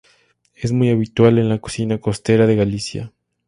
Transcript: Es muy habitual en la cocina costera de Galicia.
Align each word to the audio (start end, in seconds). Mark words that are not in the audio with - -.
Es 0.55 0.71
muy 0.71 0.89
habitual 0.89 1.37
en 1.37 1.47
la 1.47 1.59
cocina 1.59 1.99
costera 1.99 2.47
de 2.47 2.55
Galicia. 2.55 3.13